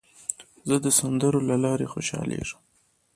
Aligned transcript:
زه 0.67 0.75
د 0.85 0.87
سندرو 0.99 1.39
له 1.49 1.55
لارې 1.63 1.91
خوشحالېږم. 1.93 2.61